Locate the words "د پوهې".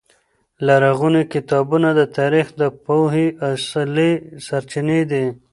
2.61-3.27